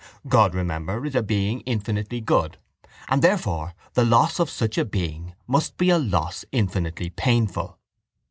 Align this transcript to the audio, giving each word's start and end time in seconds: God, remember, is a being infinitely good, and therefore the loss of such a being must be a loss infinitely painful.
God, 0.27 0.55
remember, 0.55 1.05
is 1.05 1.13
a 1.13 1.21
being 1.21 1.59
infinitely 1.59 2.21
good, 2.21 2.57
and 3.07 3.21
therefore 3.21 3.75
the 3.93 4.03
loss 4.03 4.39
of 4.39 4.49
such 4.49 4.79
a 4.79 4.83
being 4.83 5.35
must 5.45 5.77
be 5.77 5.91
a 5.91 5.99
loss 5.99 6.43
infinitely 6.51 7.11
painful. 7.11 7.77